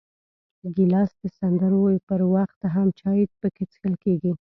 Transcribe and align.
ګیلاس 0.75 1.11
د 1.21 1.23
سندرو 1.37 1.81
پر 2.07 2.21
وخت 2.35 2.59
هم 2.73 2.87
چای 2.99 3.21
پکې 3.39 3.63
څښل 3.71 3.93
کېږي. 4.03 4.31